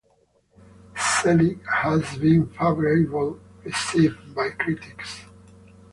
[1.21, 5.25] "Zelig" has been favorably received by critics.